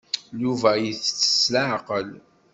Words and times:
Yuba 0.41 0.71
itett 0.89 1.19
s 1.35 1.43
leɛqel. 1.53 2.09